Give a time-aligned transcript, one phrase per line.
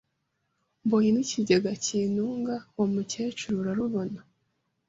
[0.85, 4.19] Mbonye n'ikigega kintunga Uwo mukecuru ararubana